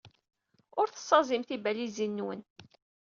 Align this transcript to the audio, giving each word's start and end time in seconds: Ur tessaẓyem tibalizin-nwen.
Ur 0.79 0.87
tessaẓyem 0.89 1.43
tibalizin-nwen. 1.45 2.41